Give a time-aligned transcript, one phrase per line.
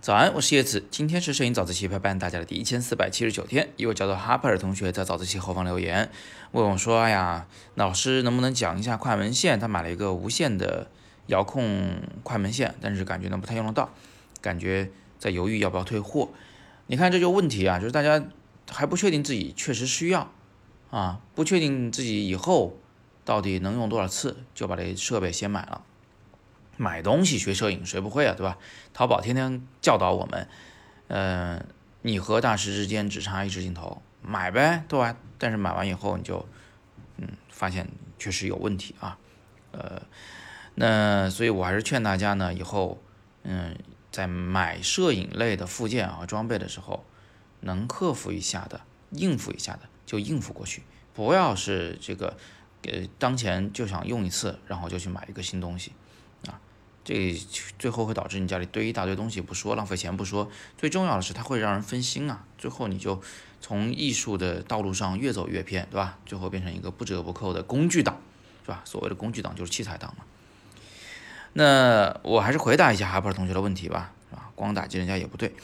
[0.00, 3.70] 早安，我是叶子，今天是摄影早自习陪伴大家的第一千四百七十九天。
[3.76, 6.10] 一位叫做哈珀的同学在早自习后方留言
[6.50, 9.60] 问我说：“哎呀，老师能不能讲一下快门线？
[9.60, 10.90] 他买了一个无线的
[11.28, 13.90] 遥控快门线，但是感觉呢不太用得到，
[14.40, 14.90] 感觉
[15.20, 16.30] 在犹豫要不要退货。
[16.88, 18.24] 你看这就问题啊，就是大家
[18.68, 20.32] 还不确定自己确实需要
[20.90, 22.76] 啊，不确定自己以后
[23.24, 25.84] 到底能用多少次，就把这设备先买了。”
[26.82, 28.58] 买东西学摄影谁不会啊，对吧？
[28.92, 30.48] 淘宝天天教导我们，
[31.06, 31.64] 嗯，
[32.02, 35.16] 你和大师之间只差一支镜头，买呗，对吧？
[35.38, 36.44] 但是买完以后你就，
[37.18, 39.16] 嗯，发现确实有问题啊，
[39.70, 40.02] 呃，
[40.74, 43.00] 那所以我还是劝大家呢，以后，
[43.44, 43.78] 嗯，
[44.10, 47.04] 在买摄影类的附件和装备的时候，
[47.60, 48.80] 能克服一下的，
[49.12, 50.82] 应付一下的就应付过去，
[51.14, 52.36] 不要是这个，
[52.82, 55.92] 呃，当前就想用一次，然后就去买一个新东西。
[57.04, 57.36] 这
[57.78, 62.44] 最后会导致你家里堆一大堆东西不说，浪费钱不说，最重要的是它会让人分心啊。
[62.58, 63.20] 最后你就
[63.60, 66.18] 从艺术的道路上越走越偏，对吧？
[66.24, 68.18] 最后变成一个不折不扣的工具党，
[68.64, 68.82] 是吧？
[68.84, 70.24] 所谓的工具党就是器材党嘛。
[71.54, 74.50] 那我还是回答一下哈珀同学的问题吧，是吧？
[74.54, 75.54] 光打击人家也不对。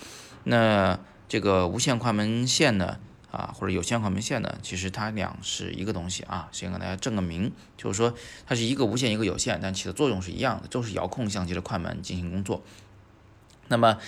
[0.45, 2.99] 那这个无线快门线呢？
[3.31, 4.59] 啊，或者有线快门线呢？
[4.63, 6.49] 其实它俩是一个东西啊。
[6.51, 8.15] 先给大家证个名，就是说
[8.47, 12.63] 它是一个无线，一个有线，但起的作用是一样的，都是遥控相机的快门进行工作。
[13.69, 13.99] 那么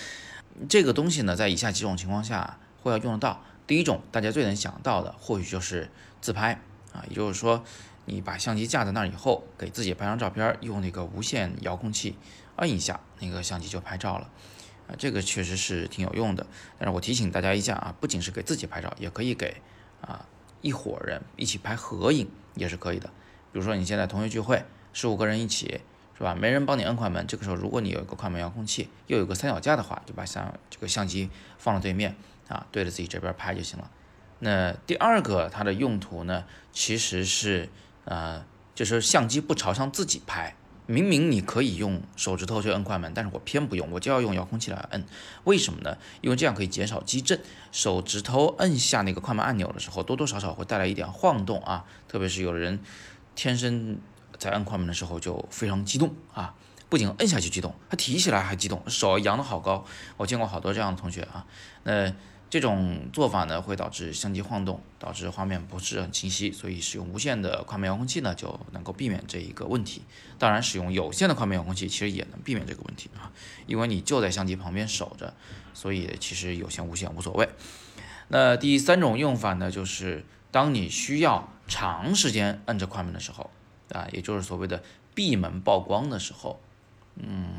[0.67, 3.43] 这个东西呢，在以下几种情况下会要用得到。
[3.67, 6.59] 第一种，大家最能想到的，或许就是自拍
[6.91, 7.63] 啊，也就是说
[8.05, 12.17] 你把相机架在那儿以后，给自己拍张照片，用那个无线遥控器
[12.55, 14.29] 摁一下，那个相机就拍照了。
[14.97, 16.45] 这个确实是挺有用的，
[16.77, 19.61] 但是我提醒大家一下啊，不仅是给自己拍照，也可以给
[20.01, 20.25] 啊
[20.61, 23.07] 一伙人一起拍合影也是可以的。
[23.51, 25.81] 比如说你现在同学聚会，十五个人一起，
[26.17, 26.35] 是吧？
[26.35, 32.15] 没人帮你摁快门，这个时候如果你有一个快门遥控器，又有个三脚架的话，就把相这个相机放到对面
[32.47, 33.91] 啊，对着自己这边拍就行了。
[34.39, 37.69] 那第二个它的用途呢，其实是
[38.05, 40.55] 呃，就是相机不朝向自己拍。
[40.91, 45.03] 明明你可以用手指头去摁快门，但是我偏不用，我就要用遥控器来摁。
[45.45, 45.97] 为什么呢？
[46.21, 47.39] 因为这样可以减少击震。
[47.71, 51.85] 手指头摁下那个快门按钮的时候，多多少少会带来一点晃动啊。
[52.07, 52.79] 特别是有的人
[53.35, 53.97] 天生
[54.37, 56.53] 在摁快门的时候就非常激动啊，
[56.89, 59.85] 不仅摁下去激动，他提起来还激动，手扬得好高。
[60.17, 61.45] 我见过好多这样的同学啊。
[61.83, 62.11] 那
[62.51, 70.01] 这种做法呢，会导致相机晃动，导致画面不是很清晰，所以使用无线的快门遥控器呢，就能够避免这一个问题。
[70.37, 73.31] 当然，使用有线的快门遥控器其实也能避免这个问题啊，
[73.67, 75.33] 因为你就在相机旁边守着，
[75.73, 77.47] 所以其实有线无线无所谓。
[78.27, 83.49] 那第三种用法呢，就是当你需要长时间摁着快门的时候
[83.93, 84.83] 啊，也就是所谓的
[85.15, 86.59] 闭门曝光的时候，
[87.15, 87.50] 嗯。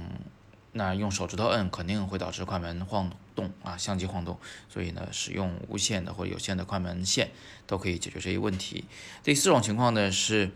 [0.74, 4.38] 那用手指头摁肯定会导致快门晃动啊，相机晃动，
[4.70, 7.30] 所以呢，使用无线的或者有线的快门线
[7.66, 8.86] 都可以解决这一问题。
[9.22, 10.50] 第四种情况呢是，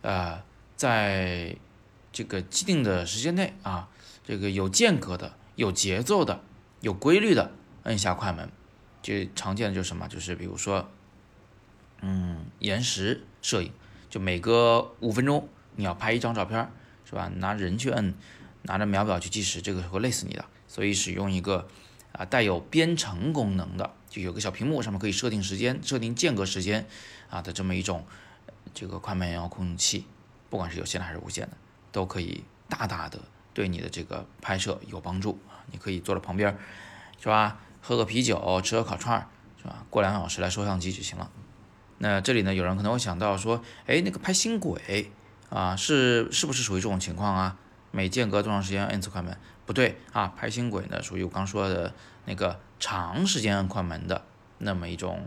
[0.00, 0.42] 呃，
[0.76, 1.56] 在
[2.10, 3.90] 这个既定的时间内啊，
[4.24, 6.42] 这个有间隔的、有节奏的、
[6.80, 8.50] 有规律的摁下快门，
[9.02, 10.08] 就常见的就是什么？
[10.08, 10.88] 就是比如说，
[12.00, 13.70] 嗯，延时摄影，
[14.08, 16.70] 就每隔五分钟你要拍一张照片，
[17.04, 17.30] 是吧？
[17.36, 18.14] 拿人去摁。
[18.62, 20.44] 拿着秒表去计时，这个会累死你的。
[20.68, 21.68] 所以使用一个
[22.12, 26.86] 啊带有编程功能的，就有个小屏幕上面可以设定时间、设定间隔时间
[27.28, 28.04] 啊的这么一种
[28.72, 30.06] 这个快门遥控器，
[30.48, 31.56] 不管是有线的还是无线的，
[31.90, 33.20] 都可以大大的
[33.52, 35.64] 对你的这个拍摄有帮助啊。
[35.72, 36.56] 你可以坐在旁边，
[37.20, 37.60] 是吧？
[37.82, 39.26] 喝个啤酒，吃个烤串，
[39.58, 39.84] 是吧？
[39.88, 41.30] 过两小时来收相机就行了。
[41.98, 45.10] 那这里呢，有人可能会想到说，哎，那个拍星轨
[45.48, 47.58] 啊，是是不是属于这种情况啊？
[47.90, 49.36] 每间隔多长时间摁次快门？
[49.66, 54.24] 不对啊，拍星轨呢属于我刚说的那个长时间摁快门的
[54.58, 55.26] 那么一种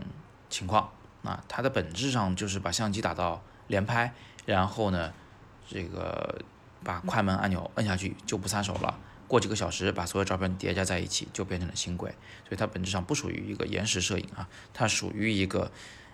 [0.50, 0.90] 情况
[1.22, 1.42] 啊。
[1.48, 4.12] 它的本质上就是把相机打到连拍，
[4.46, 5.12] 然后呢，
[5.68, 6.42] 这个
[6.82, 8.98] 把快门按钮摁下去就不撒手了。
[9.26, 12.10] 过几个小时把所有照片叠加在一起就变成了星轨，
[12.46, 15.70] 所以它本质上不属于一个延时摄影啊，它属于一个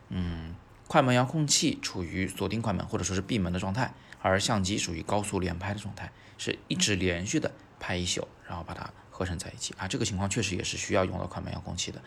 [0.08, 0.54] 嗯。
[0.90, 9.86] 快门遥控器处于锁定快门或者说是闭门的状态，而相机属于高速连拍的状态，是一直连续的拍一宿，然后把它合成在一起啊。
[9.86, 12.02] 这个情况确实也是需要用到快门遥控器的，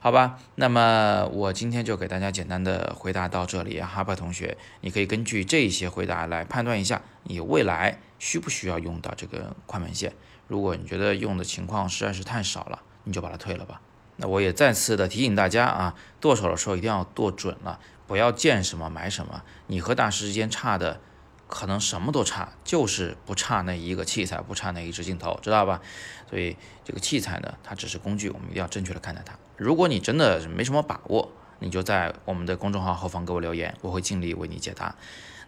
[0.00, 0.40] 好吧？
[0.56, 10.12] 那么我今天就给大家简单的回答到这里，哈巴同学，你可以根据这些回答来判断一下你未来需不需要用到这个快门线。
[10.48, 13.80] 如果你觉得用的情况实在是太少了，你就把它退了吧。
[14.16, 17.78] 那我也再次的提醒大家啊，剁手的时候一定要剁准了。
[18.08, 21.00] 不要见什么买什么，你和大师之间差的
[21.46, 25.80] 可能什么都差，就是不差那一个器材，不差那一支镜头，知道吧？
[26.28, 29.38] 所以这个器材呢，它只是工具，我们一定要正确的看待它。
[29.56, 34.96] 如果你真的没什么把握，你就在我们的公众号后方给我留言，我会尽力为你解答。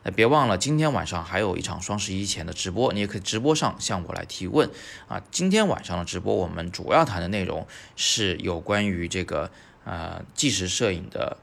[0.03, 4.71] 那别忘了，今天晚上还有一场双十一前的直播，你也可以直播上向我来提问
[5.09, 5.21] 啊。
[5.31, 7.67] 今天晚上的直播，我们主要谈的内容
[7.97, 9.51] 是有关于这个
[9.85, 11.37] 呃纪实摄影的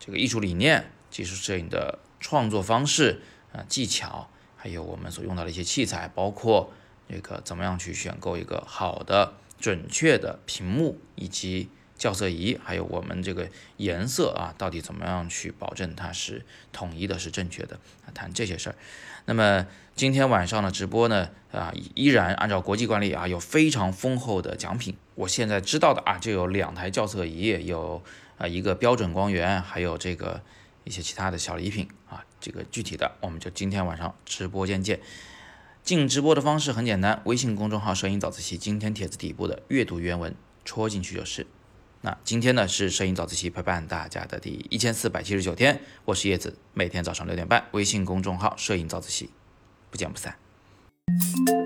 [0.00, 3.20] 这个艺术理念、纪实摄影的创作方式
[3.52, 6.72] 啊技巧，还有我们所用到的一些器材，包括
[7.08, 11.68] 这个怎么样去选购一个好的、准确的屏幕以及。
[12.00, 17.78] 校色仪，还有我们这个颜色啊，到底怎么样去保证它是统一的、是正确的？
[18.14, 18.76] 谈这些事儿。
[19.26, 24.96] 那么今天晚上的直播呢，啊，依然按照国际惯例啊，有非常丰厚的奖品。
[25.14, 28.02] 我现在知道的啊，就有两台校色仪，有
[28.40, 30.42] 啊一个标准光源，还有这个
[30.82, 32.24] 一些其他的小礼品啊。
[32.40, 34.98] 这个具体的，我们就今天晚上直播间见。
[35.82, 40.34] 进直播的方式很简单，微信公众号“摄影早自习”今天帖子底部的阅读原文
[40.64, 41.46] 戳进去就是。
[42.00, 49.28] 那今天呢是摄影早自习陪伴大家的第一千四百七十九天，我是叶子，每天早上六点半，微信公众号“摄影早自习”，
[49.90, 51.59] 不见不散。